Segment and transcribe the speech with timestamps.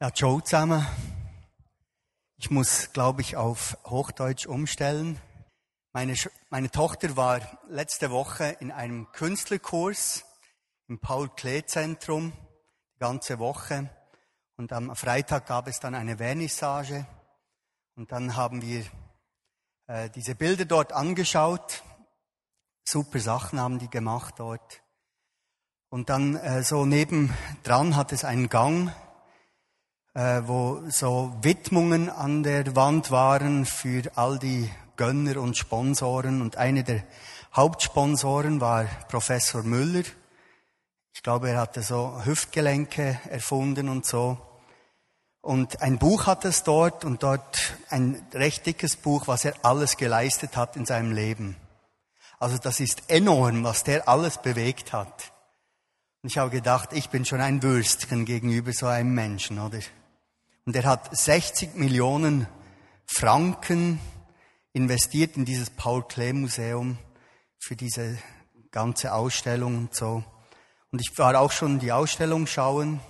[0.00, 0.84] Ja, Joe zusammen.
[2.36, 5.20] Ich muss, glaube ich, auf Hochdeutsch umstellen.
[5.92, 6.16] Meine,
[6.50, 10.24] meine Tochter war letzte Woche in einem Künstlerkurs
[10.88, 12.32] im Paul-Klee-Zentrum,
[12.92, 13.88] die ganze Woche.
[14.56, 17.06] Und am Freitag gab es dann eine Vernissage.
[17.94, 18.84] Und dann haben wir
[19.86, 21.84] äh, diese Bilder dort angeschaut.
[22.82, 24.82] Super Sachen haben die gemacht dort.
[25.88, 28.92] Und dann äh, so nebendran hat es einen Gang
[30.14, 36.40] äh, wo so Widmungen an der Wand waren für all die Gönner und Sponsoren.
[36.40, 37.02] Und eine der
[37.54, 40.04] Hauptsponsoren war Professor Müller.
[41.12, 44.38] Ich glaube, er hatte so Hüftgelenke erfunden und so.
[45.40, 49.96] Und ein Buch hat es dort und dort ein recht dickes Buch, was er alles
[49.96, 51.56] geleistet hat in seinem Leben.
[52.38, 55.32] Also das ist enorm, was der alles bewegt hat.
[56.22, 59.80] Und ich habe gedacht, ich bin schon ein Würstchen gegenüber so einem Menschen, oder?
[60.66, 62.46] Und er hat 60 Millionen
[63.06, 64.00] Franken
[64.72, 66.98] investiert in dieses Paul-Klee-Museum
[67.58, 68.18] für diese
[68.70, 70.24] ganze Ausstellung und so.
[70.90, 73.00] Und ich war auch schon die Ausstellung schauen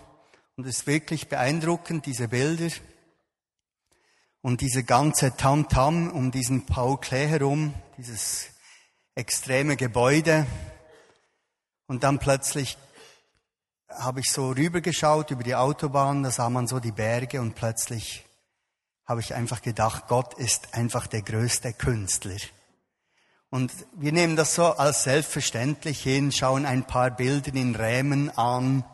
[0.57, 2.75] und es ist wirklich beeindruckend, diese Bilder
[4.43, 8.49] und diese ganze Tamtam -Tam um diesen Paul Klee herum, dieses
[9.15, 10.47] extreme Gebäude.
[11.87, 12.77] Und dann plötzlich
[13.99, 18.25] habe ich so rübergeschaut über die Autobahn, da sah man so die Berge und plötzlich
[19.07, 22.39] habe ich einfach gedacht, Gott ist einfach der größte Künstler.
[23.51, 28.85] Und wir nehmen das so als selbstverständlich hin, schauen ein paar Bilder in Rämen an,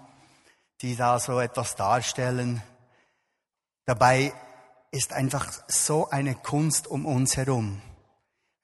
[0.83, 2.62] die da so etwas darstellen.
[3.87, 4.33] Dabei
[4.91, 7.81] ist einfach so eine Kunst um uns herum.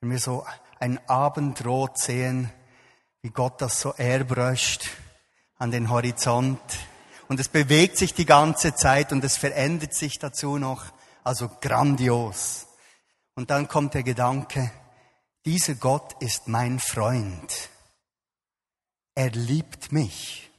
[0.01, 0.45] Wenn wir so
[0.79, 2.53] ein Abendrot sehen,
[3.23, 4.91] wie Gott das so erbröscht,
[5.59, 6.61] an den Horizont.
[7.29, 10.85] Und es bewegt sich die ganze Zeit und es verändert sich dazu noch.
[11.25, 12.67] Also grandios.
[13.35, 14.71] Und dann kommt der Gedanke,
[15.45, 17.69] dieser Gott ist mein Freund.
[19.15, 20.51] Er liebt mich.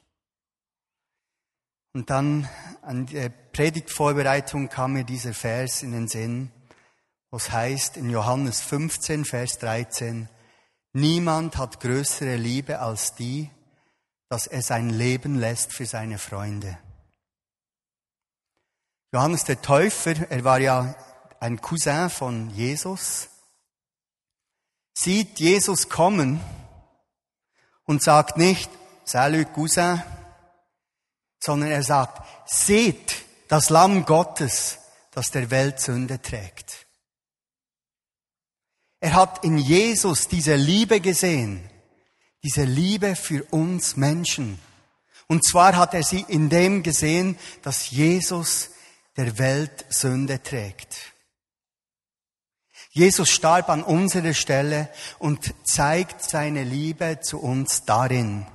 [1.93, 2.47] Und dann
[2.81, 6.51] an der Predigtvorbereitung kam mir dieser Vers in den Sinn,
[7.31, 10.29] was heißt in Johannes 15, Vers 13,
[10.93, 13.49] niemand hat größere Liebe als die,
[14.29, 16.77] dass er sein Leben lässt für seine Freunde.
[19.13, 20.95] Johannes der Täufer, er war ja
[21.39, 23.29] ein Cousin von Jesus,
[24.93, 26.41] sieht Jesus kommen
[27.85, 28.69] und sagt nicht,
[29.05, 30.03] Salut Cousin,
[31.39, 34.79] sondern er sagt, seht das Lamm Gottes,
[35.11, 36.87] das der Welt Sünde trägt.
[38.99, 41.69] Er hat in Jesus diese Liebe gesehen,
[42.43, 44.59] diese Liebe für uns Menschen.
[45.27, 48.71] Und zwar hat er sie in dem gesehen, dass Jesus
[49.17, 51.13] der Welt Sünde trägt.
[52.91, 54.89] Jesus starb an unserer Stelle
[55.19, 58.47] und zeigt seine Liebe zu uns darin.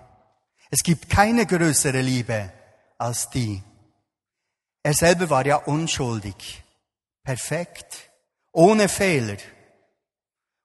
[0.71, 2.51] Es gibt keine größere Liebe
[2.99, 3.63] als die.
[4.83, 6.63] Er selber war ja unschuldig,
[7.23, 8.11] perfekt,
[8.53, 9.37] ohne Fehler.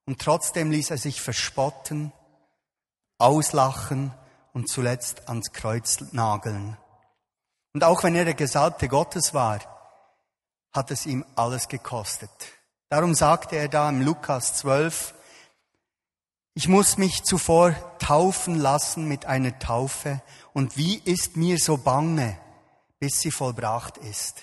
[0.05, 2.13] Und trotzdem ließ er sich verspotten
[3.17, 4.13] auslachen
[4.53, 6.77] und zuletzt ans Kreuz nageln.
[7.73, 9.59] Und auch wenn er der Gesalbte Gottes war,
[10.73, 12.31] hat es ihm alles gekostet.
[12.89, 15.13] Darum sagte er da im Lukas 12,
[16.53, 20.21] ich muss mich zuvor taufen lassen mit einer Taufe
[20.53, 22.35] und wie ist mir so bange,
[22.99, 24.41] bis sie vollbracht ist.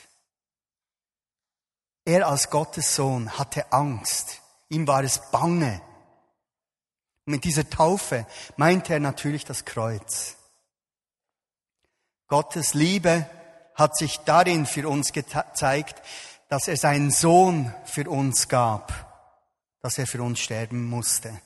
[2.04, 5.80] Er als Gottes Sohn hatte Angst, ihm war es bange,
[7.26, 8.26] mit dieser Taufe
[8.56, 10.36] meint er natürlich das Kreuz.
[12.26, 13.28] Gottes Liebe
[13.74, 16.02] hat sich darin für uns gezeigt,
[16.48, 18.92] dass er seinen Sohn für uns gab,
[19.82, 21.40] dass er für uns sterben musste.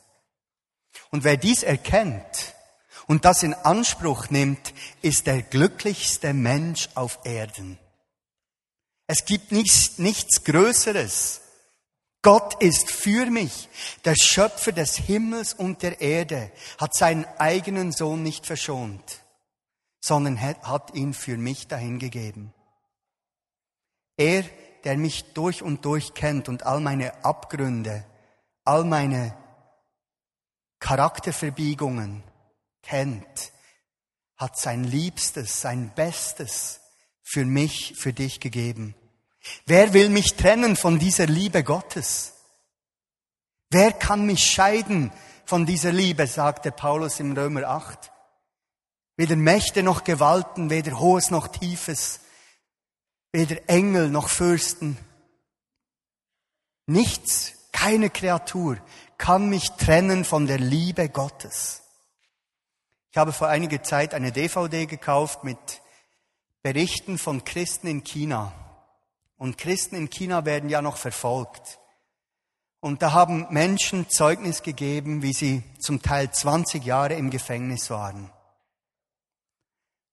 [1.11, 2.55] Und wer dies erkennt
[3.07, 7.79] und das in Anspruch nimmt, ist der glücklichste Mensch auf Erden.
[9.07, 11.41] Es gibt nichts, nichts Größeres
[12.23, 13.69] Gott ist für mich.
[14.05, 19.25] Der Schöpfer des Himmels und der Erde hat seinen eigenen Sohn nicht verschont,
[20.01, 22.53] sondern hat ihn für mich dahingegeben.
[24.17, 24.45] Er,
[24.85, 28.05] der mich durch und durch kennt und all meine Abgründe,
[28.65, 29.37] all meine
[30.81, 32.25] Charakterverbiegungen
[32.83, 33.53] kennt,
[34.37, 36.81] hat sein Liebstes, sein Bestes
[37.23, 38.95] für mich, für dich gegeben.
[39.67, 42.35] Wer will mich trennen von dieser Liebe Gottes?
[43.71, 45.13] Wer kann mich scheiden
[45.45, 48.11] von dieser Liebe, sagte Paulus im Römer 8.
[49.17, 52.21] Weder Mächte noch Gewalten, weder Hohes noch Tiefes,
[53.33, 54.97] weder Engel noch Fürsten.
[56.87, 58.79] Nichts, keine Kreatur
[59.19, 61.83] kann mich trennen von der Liebe Gottes.
[63.11, 65.59] Ich habe vor einiger Zeit eine DVD gekauft mit
[66.63, 68.53] Berichten von Christen in China.
[69.39, 71.79] Und Christen in China werden ja noch verfolgt.
[72.81, 78.31] Und da haben Menschen Zeugnis gegeben, wie sie zum Teil 20 Jahre im Gefängnis waren.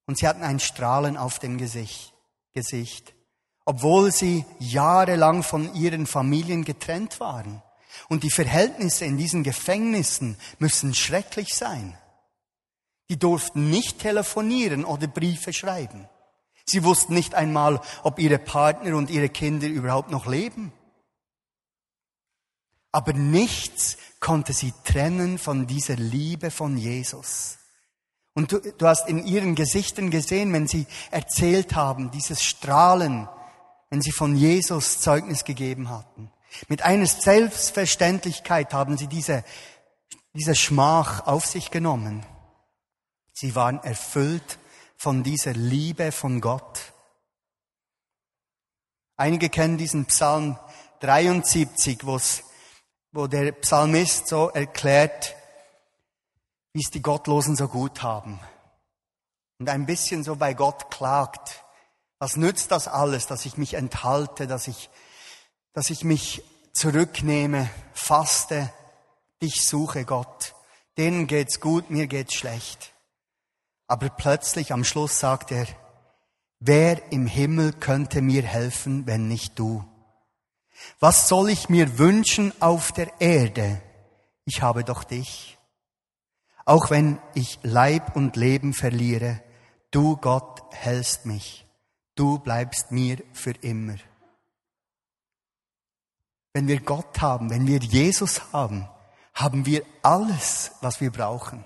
[0.08, 2.14] Und sie hatten ein Strahlen auf dem Gesicht,
[2.54, 3.14] Gesicht,
[3.66, 7.62] obwohl sie jahrelang von ihren Familien getrennt waren.
[8.10, 11.98] Und die Verhältnisse in diesen Gefängnissen müssen schrecklich sein.
[13.10, 16.08] Die durften nicht telefonieren oder Briefe schreiben.
[16.66, 20.74] Sie wussten nicht einmal, ob ihre Partner und ihre Kinder überhaupt noch leben.
[22.92, 27.58] Aber nichts konnte sie trennen von dieser Liebe von Jesus.
[28.34, 33.30] Und du, du hast in ihren Gesichtern gesehen, wenn sie erzählt haben, dieses Strahlen,
[33.90, 36.32] wenn sie von Jesus Zeugnis gegeben hatten.
[36.68, 39.44] Mit einer Selbstverständlichkeit haben sie diese,
[40.34, 42.26] diese Schmach auf sich genommen.
[43.34, 44.58] Sie waren erfüllt
[44.98, 46.94] von dieser Liebe von Gott.
[49.18, 50.60] Einige kennen diesen Psalm
[51.00, 55.36] 73, wo der Psalmist so erklärt,
[56.74, 58.40] wie es die Gottlosen so gut haben.
[59.60, 61.64] Und ein bisschen so bei Gott klagt.
[62.20, 64.90] Was nützt das alles, dass ich mich enthalte, dass ich,
[65.74, 66.44] dass ich mich
[66.74, 68.74] zurücknehme, faste,
[69.42, 70.56] dich suche, Gott.
[70.98, 72.95] Denen geht's gut, mir geht's schlecht.
[73.88, 75.68] Aber plötzlich am Schluss sagt er,
[76.60, 79.84] wer im Himmel könnte mir helfen, wenn nicht du?
[81.00, 83.82] Was soll ich mir wünschen auf der Erde?
[84.46, 85.58] Ich habe doch dich.
[86.66, 89.42] Auch wenn ich Leib und Leben verliere,
[89.92, 91.66] du Gott hältst mich.
[92.16, 93.96] Du bleibst mir für immer.
[96.54, 98.88] Wenn wir Gott haben, wenn wir Jesus haben,
[99.34, 101.66] haben wir alles, was wir brauchen.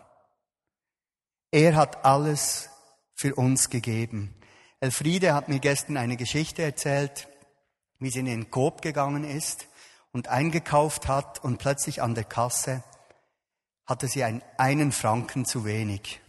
[1.52, 2.70] Er hat alles
[3.16, 4.36] für uns gegeben.
[4.80, 7.28] Elfriede hat mir gestern eine Geschichte erzählt
[8.00, 9.68] wie sie in den Coop gegangen ist
[10.12, 12.84] und eingekauft hat und plötzlich an der Kasse
[13.86, 16.22] hatte sie einen, einen Franken zu wenig.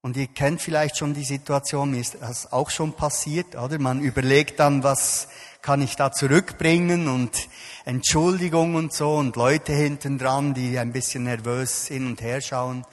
[0.00, 3.78] Und ihr kennt vielleicht schon die Situation, mir ist das auch schon passiert, oder?
[3.78, 5.28] Man überlegt dann, was
[5.62, 7.48] kann ich da zurückbringen und
[7.84, 12.86] Entschuldigung und so und Leute hinten dran, die ein bisschen nervös hin und her schauen.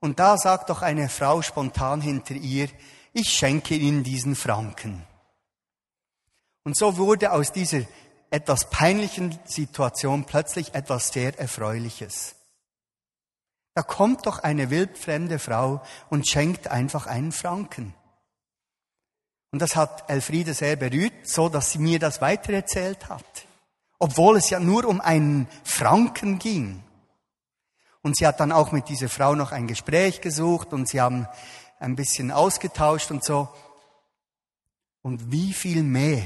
[0.00, 2.68] Und da sagt doch eine Frau spontan hinter ihr,
[3.12, 5.04] ich schenke Ihnen diesen Franken.
[6.64, 7.82] Und so wurde aus dieser
[8.30, 12.36] etwas peinlichen Situation plötzlich etwas sehr Erfreuliches.
[13.74, 17.94] Da kommt doch eine wildfremde Frau und schenkt einfach einen Franken.
[19.52, 23.46] Und das hat Elfriede sehr berührt, so dass sie mir das weitererzählt hat.
[23.98, 26.82] Obwohl es ja nur um einen Franken ging.
[28.02, 31.28] Und sie hat dann auch mit dieser Frau noch ein Gespräch gesucht und sie haben
[31.78, 33.48] ein bisschen ausgetauscht und so.
[35.02, 36.24] Und wie viel mehr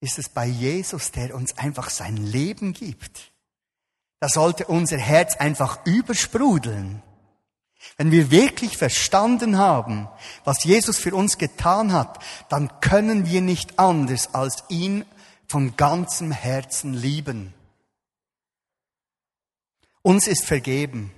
[0.00, 3.32] ist es bei Jesus, der uns einfach sein Leben gibt.
[4.20, 7.02] Da sollte unser Herz einfach übersprudeln.
[7.96, 10.08] Wenn wir wirklich verstanden haben,
[10.44, 12.18] was Jesus für uns getan hat,
[12.48, 15.04] dann können wir nicht anders als ihn
[15.46, 17.54] von ganzem Herzen lieben.
[20.06, 21.10] Uns ist vergeben.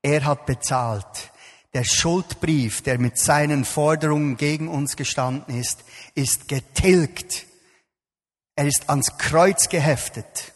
[0.00, 1.30] Er hat bezahlt.
[1.74, 7.44] Der Schuldbrief, der mit seinen Forderungen gegen uns gestanden ist, ist getilgt.
[8.56, 10.54] Er ist ans Kreuz geheftet.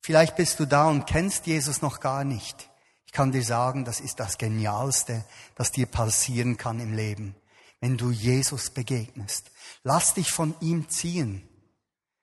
[0.00, 2.70] Vielleicht bist du da und kennst Jesus noch gar nicht.
[3.06, 5.24] Ich kann dir sagen, das ist das Genialste,
[5.56, 7.34] das dir passieren kann im Leben,
[7.80, 9.50] wenn du Jesus begegnest.
[9.82, 11.42] Lass dich von ihm ziehen.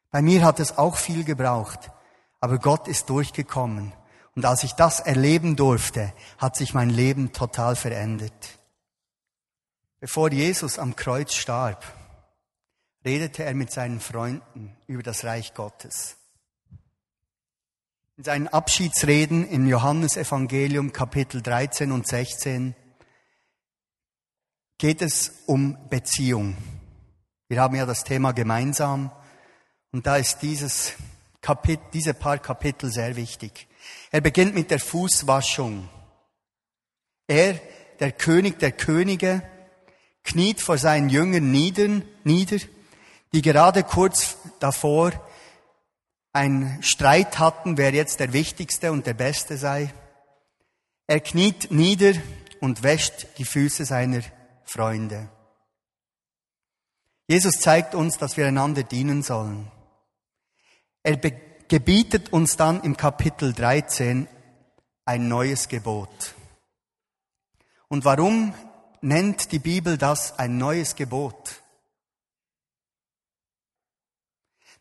[0.10, 1.92] Bei mir hat es auch viel gebraucht,
[2.40, 3.94] aber Gott ist durchgekommen.
[4.36, 8.60] Und als ich das erleben durfte, hat sich mein Leben total verändert.
[10.00, 11.84] Bevor Jesus am Kreuz starb,
[13.04, 16.16] redete er mit seinen Freunden über das Reich Gottes.
[18.16, 22.76] In seinen Abschiedsreden im Johannesevangelium Kapitel 13 und 16
[24.78, 26.58] geht es um Beziehung.
[27.48, 29.12] Wir haben ja das Thema gemeinsam
[29.92, 30.94] und da ist dieses
[31.42, 33.68] Kapitel, diese paar Kapitel sehr wichtig.
[34.12, 35.88] Er beginnt mit der Fußwaschung.
[37.28, 37.60] Er,
[38.00, 39.42] der König der Könige,
[40.24, 42.58] kniet vor seinen Jüngern nieder, nieder
[43.34, 45.12] die gerade kurz davor
[46.34, 49.94] einen Streit hatten, wer jetzt der Wichtigste und der Beste sei.
[51.08, 52.14] Er kniet nieder
[52.60, 54.22] und wäscht die Füße seiner
[54.64, 55.30] Freunde.
[57.28, 59.72] Jesus zeigt uns, dass wir einander dienen sollen.
[61.04, 61.18] Er
[61.68, 64.28] gebietet uns dann im Kapitel 13
[65.06, 66.36] ein neues Gebot.
[67.88, 68.54] Und warum
[69.02, 71.62] nennt die Bibel das ein neues Gebot?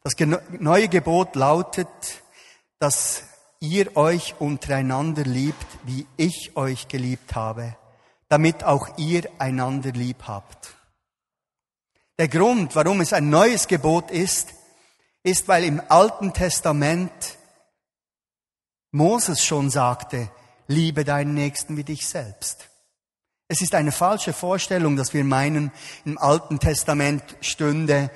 [0.02, 0.14] Das
[0.58, 1.88] neue Gebot lautet,
[2.78, 3.22] dass
[3.60, 7.76] ihr euch untereinander liebt, wie ich euch geliebt habe,
[8.28, 10.74] damit auch ihr einander lieb habt.
[12.18, 14.54] Der Grund, warum es ein neues Gebot ist,
[15.28, 17.10] ist, weil im Alten Testament
[18.90, 20.30] Moses schon sagte,
[20.66, 22.68] liebe deinen Nächsten wie dich selbst.
[23.48, 25.72] Es ist eine falsche Vorstellung, dass wir meinen,
[26.04, 28.10] im Alten Testament stünde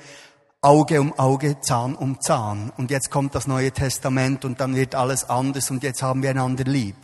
[0.61, 2.71] Auge um Auge, Zahn um Zahn.
[2.77, 6.29] Und jetzt kommt das Neue Testament und dann wird alles anders und jetzt haben wir
[6.29, 6.95] einander lieb.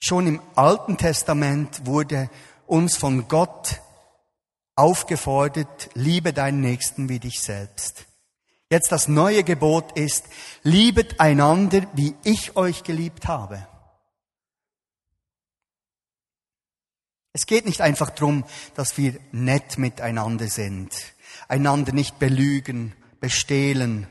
[0.00, 2.28] Schon im Alten Testament wurde
[2.66, 3.80] uns von Gott
[4.74, 8.06] aufgefordert, liebe deinen Nächsten wie dich selbst.
[8.70, 10.24] Jetzt das neue Gebot ist,
[10.62, 13.66] liebet einander, wie ich euch geliebt habe.
[17.34, 20.90] Es geht nicht einfach darum, dass wir nett miteinander sind,
[21.48, 24.06] einander nicht belügen, bestehlen.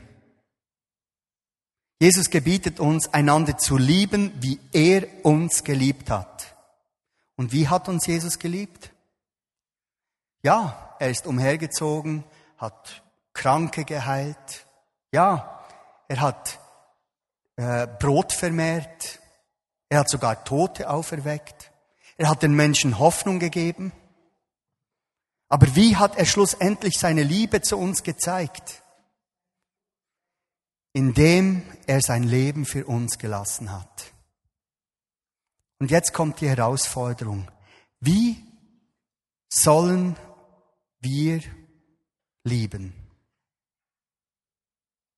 [2.00, 6.56] Jesus gebietet uns, einander zu lieben, wie er uns geliebt hat.
[7.36, 8.91] Und wie hat uns Jesus geliebt?
[10.42, 12.24] Ja, er ist umhergezogen,
[12.58, 14.66] hat Kranke geheilt.
[15.12, 15.64] Ja,
[16.08, 16.58] er hat
[17.56, 19.20] äh, Brot vermehrt.
[19.88, 21.70] Er hat sogar Tote auferweckt.
[22.16, 23.92] Er hat den Menschen Hoffnung gegeben.
[25.48, 28.82] Aber wie hat er schlussendlich seine Liebe zu uns gezeigt?
[30.92, 34.12] Indem er sein Leben für uns gelassen hat.
[35.78, 37.50] Und jetzt kommt die Herausforderung.
[38.00, 38.42] Wie
[39.48, 40.16] sollen
[41.02, 41.42] wir
[42.44, 42.94] lieben?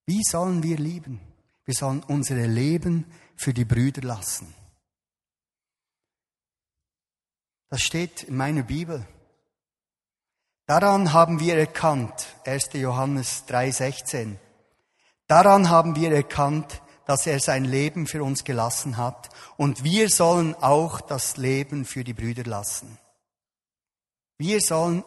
[0.07, 1.21] Wie sollen wir lieben?
[1.65, 4.55] Wir sollen unsere Leben für die Brüder lassen.
[7.71, 9.07] Das steht in meiner Bibel.
[10.67, 12.71] Daran haben wir erkannt, 1.
[12.75, 14.39] Johannes 3:16,
[15.27, 20.55] daran haben wir erkannt, dass er sein Leben für uns gelassen hat und wir sollen
[20.55, 22.99] auch das Leben für die Brüder lassen.
[24.39, 25.05] Wir sollen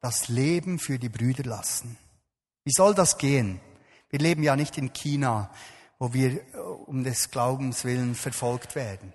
[0.00, 1.98] das Leben für die Brüder lassen.
[2.64, 3.60] Wie soll das gehen?
[4.10, 5.50] Wir leben ja nicht in China,
[5.98, 9.12] wo wir äh, um des Glaubens willen verfolgt werden.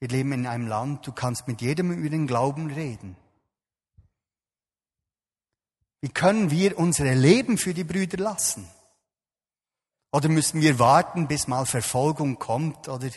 [0.00, 3.16] Wir leben in einem Land, du kannst mit jedem über den Glauben reden.
[6.00, 8.68] Wie können wir unsere Leben für die Brüder lassen?
[10.12, 13.10] Oder müssen wir warten, bis mal Verfolgung kommt oder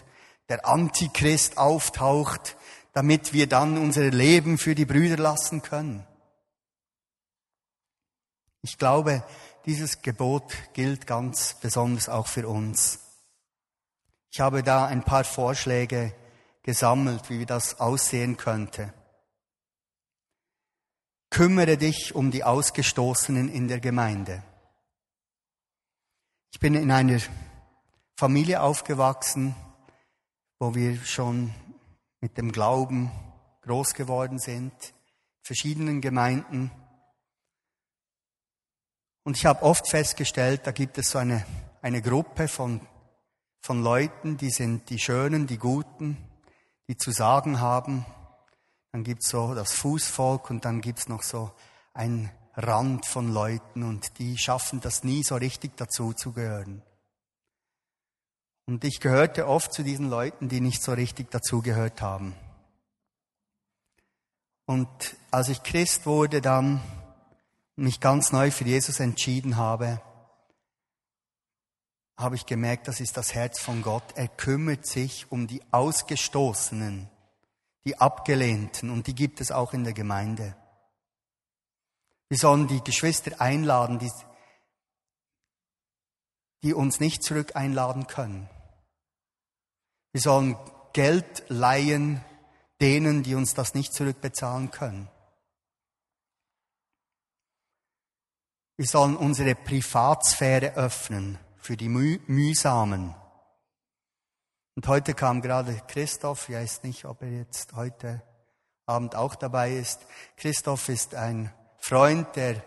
[0.49, 2.57] der Antichrist auftaucht,
[2.93, 6.05] damit wir dann unser Leben für die Brüder lassen können?
[8.61, 9.23] Ich glaube,
[9.65, 12.99] dieses Gebot gilt ganz besonders auch für uns.
[14.31, 16.13] Ich habe da ein paar Vorschläge
[16.63, 18.93] gesammelt, wie das aussehen könnte.
[21.29, 24.43] Kümmere dich um die Ausgestoßenen in der Gemeinde.
[26.53, 27.19] Ich bin in einer
[28.17, 29.55] Familie aufgewachsen,
[30.59, 31.53] wo wir schon
[32.21, 33.11] mit dem Glauben
[33.63, 34.71] groß geworden sind,
[35.41, 36.71] verschiedenen Gemeinden.
[39.23, 41.45] Und ich habe oft festgestellt, da gibt es so eine,
[41.81, 42.81] eine Gruppe von,
[43.59, 46.17] von Leuten, die sind die Schönen, die Guten,
[46.87, 48.05] die zu sagen haben.
[48.91, 51.51] Dann gibt's so das Fußvolk und dann gibt's noch so
[51.93, 56.83] ein Rand von Leuten und die schaffen das nie so richtig dazu zu gehören.
[58.71, 62.33] Und ich gehörte oft zu diesen Leuten, die nicht so richtig dazugehört haben.
[64.65, 64.87] Und
[65.29, 66.81] als ich Christ wurde dann
[67.75, 70.01] und mich ganz neu für Jesus entschieden habe,
[72.17, 74.05] habe ich gemerkt, das ist das Herz von Gott.
[74.15, 77.09] Er kümmert sich um die Ausgestoßenen,
[77.83, 80.55] die Abgelehnten und die gibt es auch in der Gemeinde.
[82.29, 84.09] Wir sollen die Geschwister einladen, die,
[86.63, 88.49] die uns nicht zurück einladen können.
[90.11, 90.57] Wir sollen
[90.93, 92.23] Geld leihen
[92.81, 95.07] denen, die uns das nicht zurückbezahlen können.
[98.77, 103.13] Wir sollen unsere Privatsphäre öffnen für die müh mühsamen.
[104.75, 108.23] Und heute kam gerade Christoph, ich weiß nicht, ob er jetzt heute
[108.87, 110.05] Abend auch dabei ist.
[110.37, 112.63] Christoph ist ein Freund, der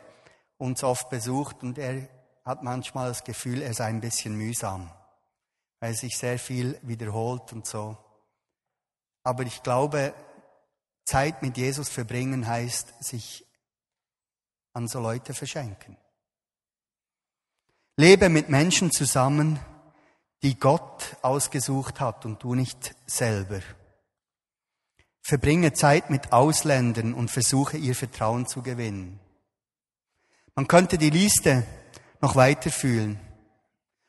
[0.57, 2.09] uns oft besucht und er
[2.45, 4.91] hat manchmal das Gefühl, er sei ein bisschen mühsam,
[5.85, 7.99] weil sich sehr viel wiederholt und so.
[9.23, 10.15] Aber ich glaube,
[11.05, 13.45] Zeit mit Jesus verbringen heißt, sich
[14.73, 15.99] an so Leute verschenken.
[17.99, 19.61] Lebe mit Menschen zusammen,
[20.43, 23.61] die Gott ausgesucht hat und du nicht selber.
[25.21, 29.21] Verbringe Zeit mit Ausländern und versuche ihr Vertrauen zu gewinnen.
[30.55, 31.67] Man könnte die Liste
[32.23, 33.21] noch weiterfühlen.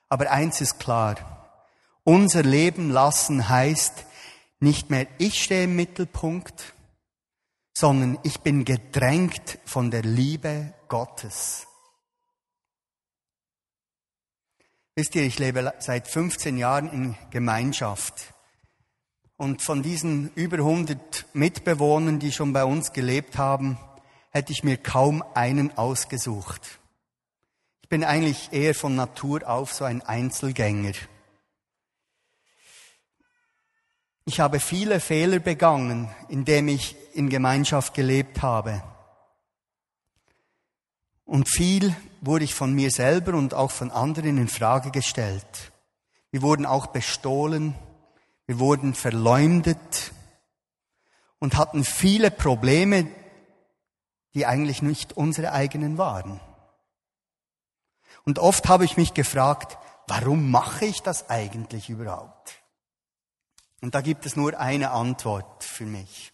[0.07, 1.34] Aber eins ist klar.
[2.07, 4.05] Unser Leben lassen heißt
[4.59, 6.75] nicht mehr ich stehe im Mittelpunkt,
[7.73, 11.65] sondern ich bin gedrängt von der Liebe Gottes.
[14.95, 18.35] Wisst ihr, ich lebe seit 15 Jahren in Gemeinschaft.
[19.35, 23.79] Und von diesen über 100 Mitbewohnern, die schon bei uns gelebt haben,
[24.29, 26.79] hätte ich mir kaum einen ausgesucht.
[27.81, 30.93] Ich bin eigentlich eher von Natur auf so ein Einzelgänger.
[34.27, 38.81] Ich habe viele Fehler begangen, indem ich in Gemeinschaft gelebt habe.
[41.25, 45.71] Und viel wurde ich von mir selber und auch von anderen in Frage gestellt.
[46.31, 47.75] Wir wurden auch bestohlen,
[48.47, 50.11] wir wurden verleumdet
[51.37, 53.07] und hatten viele Probleme,
[54.33, 56.39] die eigentlich nicht unsere eigenen waren.
[58.23, 59.77] Und oft habe ich mich gefragt,
[60.07, 62.64] warum mache ich das eigentlich überhaupt?
[63.85, 66.33] Und da gibt es nur eine Antwort für mich.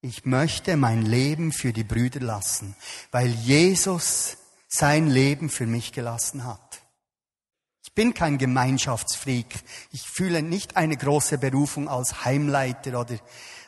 [0.00, 2.74] Ich möchte mein Leben für die Brüder lassen,
[3.12, 4.36] weil Jesus
[4.66, 6.82] sein Leben für mich gelassen hat.
[7.84, 9.62] Ich bin kein Gemeinschaftsfreak.
[9.92, 13.20] Ich fühle nicht eine große Berufung als Heimleiter oder,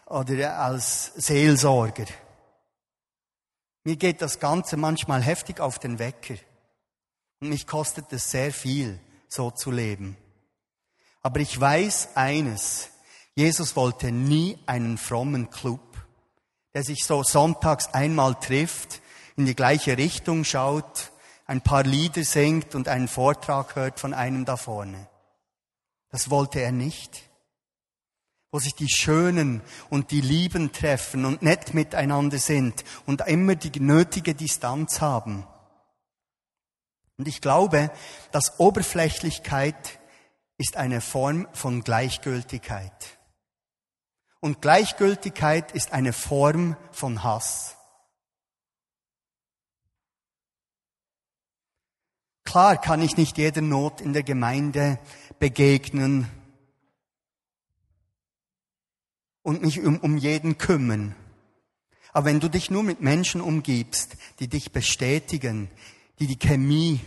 [0.06, 2.06] oder als Seelsorger.
[3.84, 6.34] Mir geht das Ganze manchmal heftig auf den Wecker.
[7.38, 10.16] Und mich kostet es sehr viel, so zu leben.
[11.22, 12.90] Aber ich weiß eines.
[13.34, 15.80] Jesus wollte nie einen frommen Club,
[16.74, 19.00] der sich so sonntags einmal trifft,
[19.36, 21.10] in die gleiche Richtung schaut,
[21.46, 25.08] ein paar Lieder singt und einen Vortrag hört von einem da vorne.
[26.10, 27.22] Das wollte er nicht.
[28.52, 33.78] Wo sich die Schönen und die Lieben treffen und nett miteinander sind und immer die
[33.80, 35.46] nötige Distanz haben.
[37.16, 37.90] Und ich glaube,
[38.32, 40.00] dass Oberflächlichkeit
[40.58, 43.19] ist eine Form von Gleichgültigkeit.
[44.40, 47.76] Und Gleichgültigkeit ist eine Form von Hass.
[52.44, 54.98] Klar kann ich nicht jeder Not in der Gemeinde
[55.38, 56.28] begegnen
[59.42, 61.14] und mich um, um jeden kümmern.
[62.12, 65.70] Aber wenn du dich nur mit Menschen umgibst, die dich bestätigen,
[66.18, 67.00] die die Chemie,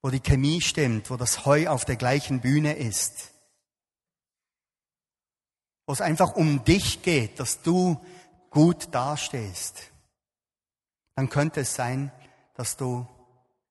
[0.00, 3.32] wo die Chemie stimmt, wo das Heu auf der gleichen Bühne ist,
[5.88, 7.98] wo es einfach um dich geht, dass du
[8.50, 9.90] gut dastehst,
[11.14, 12.12] dann könnte es sein,
[12.52, 13.08] dass du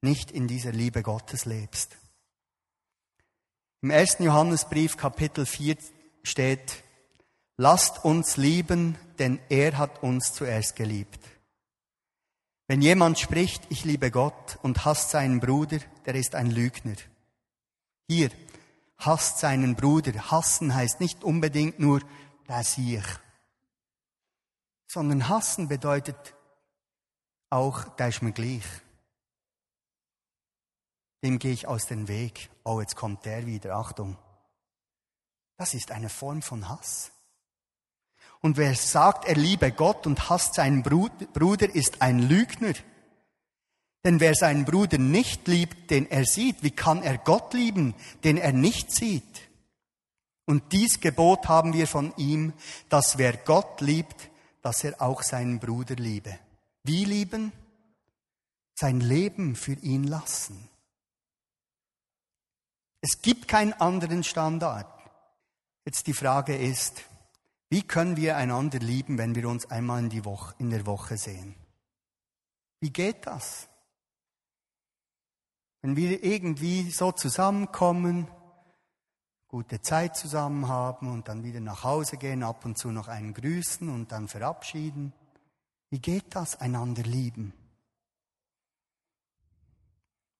[0.01, 1.95] nicht in dieser Liebe Gottes lebst.
[3.81, 5.77] Im ersten Johannesbrief Kapitel 4
[6.23, 6.81] steht,
[7.55, 11.23] lasst uns lieben, denn er hat uns zuerst geliebt.
[12.67, 15.77] Wenn jemand spricht, ich liebe Gott und hasst seinen Bruder,
[16.07, 16.95] der ist ein Lügner.
[18.09, 18.31] Hier,
[18.97, 20.31] hasst seinen Bruder.
[20.31, 22.01] Hassen heißt nicht unbedingt nur,
[22.47, 23.03] der sich,
[24.87, 26.35] sondern hassen bedeutet
[27.49, 28.65] auch, der ist mir gleich.
[31.23, 32.49] Dem gehe ich aus dem Weg.
[32.63, 33.75] Oh, jetzt kommt der wieder.
[33.75, 34.17] Achtung.
[35.57, 37.11] Das ist eine Form von Hass.
[38.41, 42.73] Und wer sagt, er liebe Gott und hasst seinen Bruder, ist ein Lügner.
[44.03, 48.37] Denn wer seinen Bruder nicht liebt, den er sieht, wie kann er Gott lieben, den
[48.37, 49.23] er nicht sieht?
[50.45, 52.53] Und dies Gebot haben wir von ihm,
[52.89, 54.29] dass wer Gott liebt,
[54.61, 56.39] dass er auch seinen Bruder liebe.
[56.83, 57.51] Wie lieben?
[58.75, 60.69] Sein Leben für ihn lassen.
[63.01, 64.87] Es gibt keinen anderen Standard.
[65.85, 67.03] Jetzt die Frage ist,
[67.69, 71.55] wie können wir einander lieben, wenn wir uns einmal in, Woche, in der Woche sehen?
[72.79, 73.67] Wie geht das?
[75.81, 78.27] Wenn wir irgendwie so zusammenkommen,
[79.47, 83.33] gute Zeit zusammen haben und dann wieder nach Hause gehen, ab und zu noch einen
[83.33, 85.13] grüßen und dann verabschieden.
[85.89, 87.53] Wie geht das, einander lieben?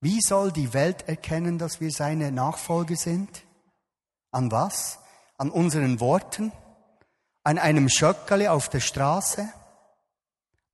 [0.02, 3.44] Wie soll die Welt erkennen, dass wir seine Nachfolger sind?
[4.32, 5.00] An was?
[5.38, 6.52] An unseren Worten?
[7.48, 9.48] an einem Schöckerle auf der Straße?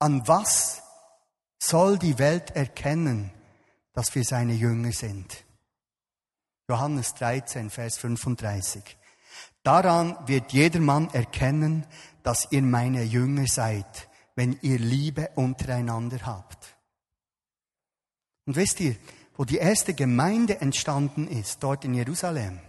[0.00, 0.82] An was
[1.56, 3.30] soll die Welt erkennen,
[3.94, 5.44] dass wir seine Jünger sind?
[6.68, 8.82] Johannes 13, Vers 35.
[9.62, 11.86] Daran wird jedermann erkennen,
[12.22, 16.76] dass ihr meine Jünger seid, wenn ihr Liebe untereinander habt.
[18.46, 18.96] Und wisst ihr,
[19.36, 22.60] wo die erste Gemeinde entstanden ist, dort in Jerusalem,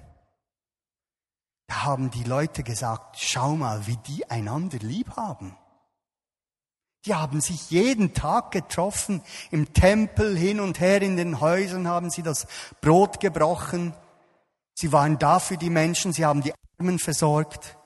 [1.67, 5.57] da haben die Leute gesagt, schau mal, wie die einander lieb haben.
[7.05, 12.09] Die haben sich jeden Tag getroffen, im Tempel hin und her, in den Häusern haben
[12.09, 12.47] sie das
[12.81, 13.93] Brot gebrochen.
[14.73, 17.77] Sie waren da für die Menschen, sie haben die Armen versorgt.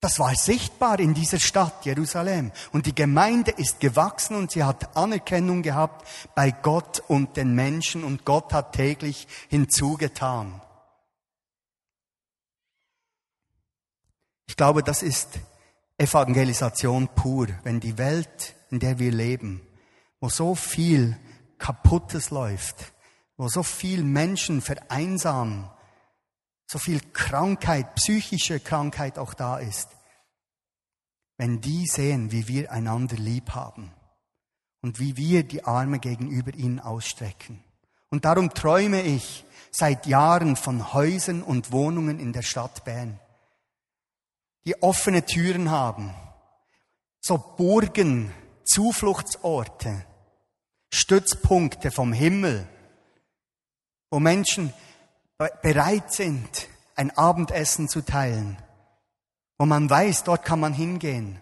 [0.00, 2.52] Das war sichtbar in dieser Stadt Jerusalem.
[2.70, 6.06] Und die Gemeinde ist gewachsen und sie hat Anerkennung gehabt
[6.36, 10.62] bei Gott und den Menschen und Gott hat täglich hinzugetan.
[14.46, 15.40] Ich glaube, das ist
[15.98, 19.60] Evangelisation pur, wenn die Welt, in der wir leben,
[20.20, 21.18] wo so viel
[21.58, 22.92] Kaputtes läuft,
[23.36, 25.68] wo so viel Menschen vereinsamen,
[26.66, 29.88] so viel Krankheit, psychische Krankheit auch da ist,
[31.36, 33.92] wenn die sehen, wie wir einander lieb haben
[34.82, 37.64] und wie wir die Arme gegenüber ihnen ausstrecken.
[38.10, 43.18] Und darum träume ich seit Jahren von Häusern und Wohnungen in der Stadt Bern,
[44.66, 46.14] die offene Türen haben,
[47.20, 48.32] so Burgen,
[48.64, 50.04] Zufluchtsorte,
[50.92, 52.68] Stützpunkte vom Himmel,
[54.10, 54.72] wo Menschen
[55.62, 58.58] bereit sind, ein Abendessen zu teilen,
[59.58, 61.40] wo man weiß, dort kann man hingehen.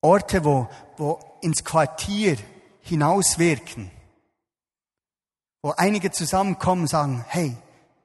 [0.00, 2.36] Orte, wo, wo ins Quartier
[2.80, 3.90] hinauswirken,
[5.62, 7.56] wo einige zusammenkommen sagen, hey,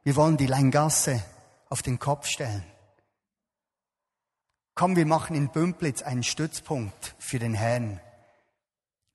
[0.03, 1.21] wir wollen die Leingasse
[1.69, 2.65] auf den Kopf stellen.
[4.75, 7.99] Komm, wir machen in Bümplitz einen Stützpunkt für den Herrn.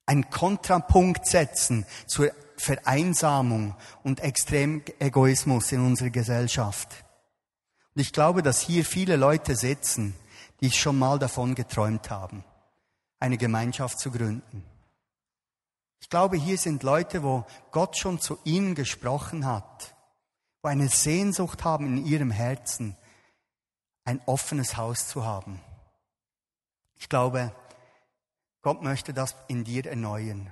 [0.05, 7.03] Einen Kontrapunkt setzen zur Vereinsamung und extrem Egoismus in unserer Gesellschaft.
[7.95, 10.15] Und ich glaube, dass hier viele Leute sitzen,
[10.61, 12.43] die schon mal davon geträumt haben,
[13.19, 14.63] eine Gemeinschaft zu gründen.
[15.99, 19.94] Ich glaube, hier sind Leute, wo Gott schon zu ihnen gesprochen hat,
[20.65, 22.97] wo eine Sehnsucht haben in ihrem Herzen,
[24.03, 25.61] ein offenes Haus zu haben.
[26.95, 27.53] Ich glaube,
[28.63, 30.51] Gott möchte das in dir erneuern.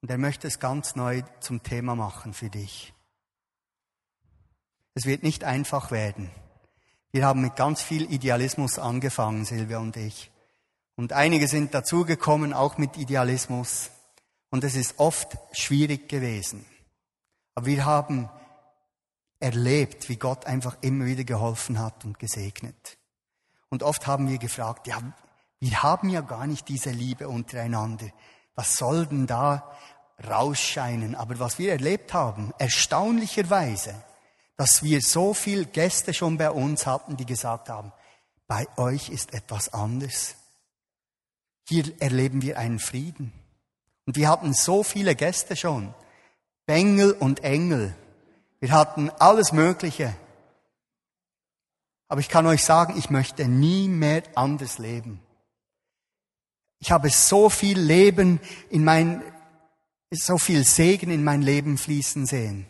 [0.00, 2.94] Und er möchte es ganz neu zum Thema machen für dich.
[4.94, 6.30] Es wird nicht einfach werden.
[7.12, 10.30] Wir haben mit ganz viel Idealismus angefangen, Silvia und ich.
[10.94, 13.90] Und einige sind dazugekommen, auch mit Idealismus.
[14.48, 16.64] Und es ist oft schwierig gewesen.
[17.54, 18.30] Aber wir haben
[19.40, 22.98] erlebt, wie Gott einfach immer wieder geholfen hat und gesegnet.
[23.68, 25.00] Und oft haben wir gefragt, ja,
[25.58, 28.06] wir haben ja gar nicht diese Liebe untereinander.
[28.54, 29.70] Was soll denn da
[30.26, 31.14] rausscheinen?
[31.14, 33.94] Aber was wir erlebt haben, erstaunlicherweise,
[34.56, 37.92] dass wir so viel Gäste schon bei uns hatten, die gesagt haben,
[38.46, 40.36] bei euch ist etwas anders.
[41.68, 43.32] Hier erleben wir einen Frieden.
[44.06, 45.92] Und wir hatten so viele Gäste schon.
[46.64, 47.94] Bengel und Engel.
[48.66, 50.12] Wir hatten alles Mögliche.
[52.08, 55.20] Aber ich kann euch sagen, ich möchte nie mehr anders leben.
[56.80, 59.22] Ich habe so viel Leben in mein,
[60.10, 62.66] so viel Segen in mein Leben fließen sehen.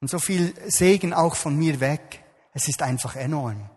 [0.00, 2.24] Und so viel Segen auch von mir weg.
[2.54, 3.68] Es ist einfach enorm.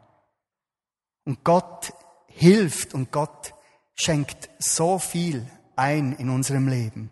[1.26, 1.92] Und Gott
[2.28, 3.54] hilft und Gott
[3.96, 7.12] schenkt so viel ein in unserem Leben.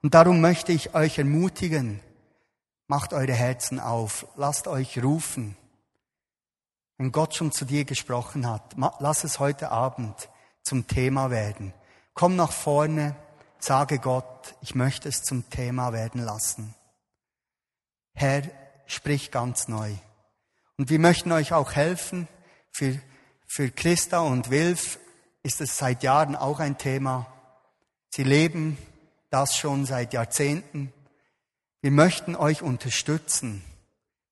[0.00, 2.00] Und darum möchte ich euch ermutigen,
[2.86, 5.56] macht eure Herzen auf, lasst euch rufen.
[6.96, 10.28] Wenn Gott schon zu dir gesprochen hat, lass es heute Abend
[10.62, 11.74] zum Thema werden.
[12.14, 13.16] Komm nach vorne,
[13.58, 16.74] sage Gott, ich möchte es zum Thema werden lassen.
[18.12, 18.42] Herr,
[18.86, 19.92] sprich ganz neu.
[20.76, 22.28] Und wir möchten euch auch helfen.
[22.70, 23.00] Für,
[23.46, 24.98] für Christa und Wilf
[25.42, 27.26] ist es seit Jahren auch ein Thema.
[28.10, 28.78] Sie leben
[29.30, 30.92] das schon seit Jahrzehnten.
[31.84, 33.62] Wir möchten euch unterstützen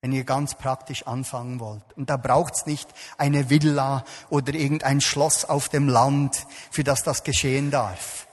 [0.02, 1.84] wenn ihr ganz praktisch anfangen wollt.
[1.96, 2.88] Und da braucht's nicht
[3.18, 8.26] eine Villa oder irgendein Schloss auf dem Land, für das das geschehen darf,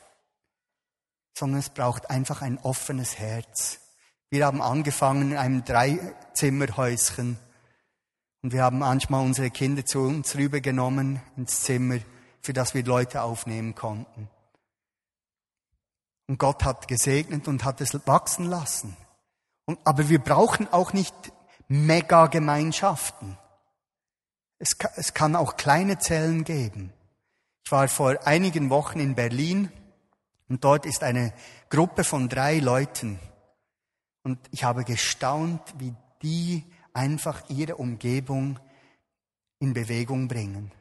[1.38, 3.80] sondern es braucht einfach ein offenes Herz.
[4.32, 7.38] Wir haben angefangen in einem Dreizimmerhäuschen
[8.42, 12.00] und wir haben manchmal unsere Kinder zu uns rübergenommen ins Zimmer,
[12.42, 14.28] für das wir Leute aufnehmen konnten.
[16.26, 18.98] Und Gott hat gesegnet und hat es wachsen lassen.
[19.70, 21.14] Und, aber wir brauchen auch nicht
[21.68, 23.38] Megagemeinschaften.
[24.58, 26.92] Es, es kann auch kleine Zellen geben.
[27.64, 29.72] Ich war vor einigen Wochen in Berlin
[30.48, 31.36] und dort ist eine
[31.70, 33.20] Gruppe von drei Leuten.
[34.24, 38.58] Und ich habe gestaunt, wie die einfach ihre Umgebung
[39.60, 40.72] in Bewegung bringen.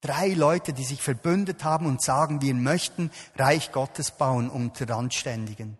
[0.00, 5.78] Drei Leute, die sich verbündet haben und sagen, wir möchten Reich Gottes bauen unter Randständigen.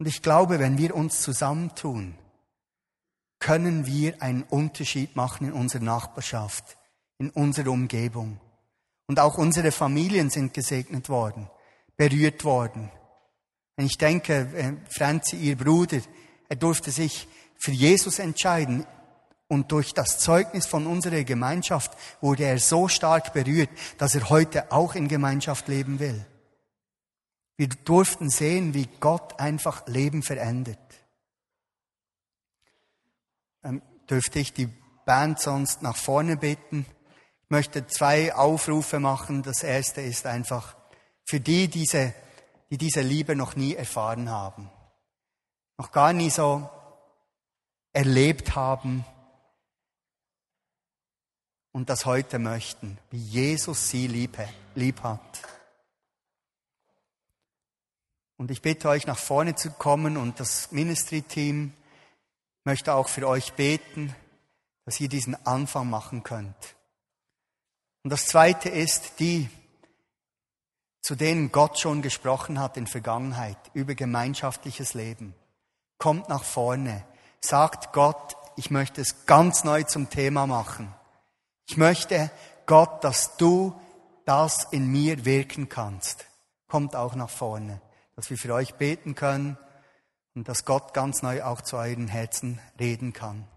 [0.00, 2.14] Und ich glaube, wenn wir uns zusammentun,
[3.38, 6.78] können wir einen Unterschied machen in unserer Nachbarschaft,
[7.18, 8.40] in unserer Umgebung.
[9.06, 11.50] Und auch unsere Familien sind gesegnet worden,
[11.98, 12.90] berührt worden.
[13.76, 16.00] Wenn ich denke, äh, Franzi, ihr Bruder,
[16.48, 18.86] er durfte sich für Jesus entscheiden.
[19.48, 24.72] Und durch das Zeugnis von unserer Gemeinschaft wurde er so stark berührt, dass er heute
[24.72, 26.24] auch in Gemeinschaft leben will.
[27.60, 30.78] Wir durften sehen, wie Gott einfach Leben verändert.
[33.62, 34.70] Ähm, dürfte ich die
[35.04, 36.86] Band sonst nach vorne bitten?
[37.42, 39.42] Ich möchte zwei Aufrufe machen.
[39.42, 40.74] Das erste ist einfach
[41.26, 42.14] für die, diese,
[42.70, 44.70] die diese Liebe noch nie erfahren haben,
[45.76, 46.66] noch gar nie so
[47.92, 49.04] erlebt haben,
[51.72, 54.38] und das heute möchten, wie Jesus sie lieb,
[54.74, 55.59] lieb hat.
[58.40, 61.74] Und ich bitte euch, nach vorne zu kommen und das Ministry-Team
[62.64, 64.16] möchte auch für euch beten,
[64.86, 66.56] dass ihr diesen Anfang machen könnt.
[68.02, 69.50] Und das Zweite ist die,
[71.02, 75.34] zu denen Gott schon gesprochen hat in Vergangenheit über gemeinschaftliches Leben.
[75.98, 77.04] Kommt nach vorne,
[77.42, 80.94] sagt Gott, ich möchte es ganz neu zum Thema machen.
[81.68, 82.30] Ich möchte,
[82.64, 83.78] Gott, dass du
[84.24, 86.24] das in mir wirken kannst.
[86.68, 87.82] Kommt auch nach vorne,
[88.20, 89.56] dass wir für euch beten können
[90.34, 93.48] und dass Gott ganz neu auch zu euren Herzen reden kann.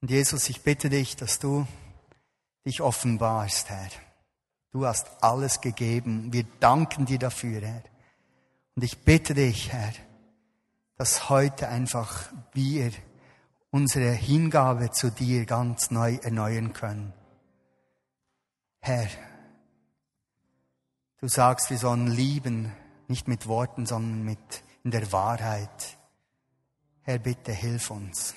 [0.00, 1.64] Und Jesus, ich bitte dich, dass du
[2.66, 3.88] dich offenbarst, Herr.
[4.72, 6.32] Du hast alles gegeben.
[6.32, 7.84] Wir danken dir dafür, Herr.
[8.74, 9.92] Und ich bitte dich, Herr,
[10.96, 12.90] dass heute einfach wir
[13.70, 17.12] unsere Hingabe zu dir ganz neu erneuern können.
[18.80, 19.06] Herr,
[21.20, 22.72] du sagst, wir sollen lieben,
[23.08, 25.98] nicht mit Worten, sondern mit in der Wahrheit.
[27.02, 28.34] Herr, bitte hilf uns.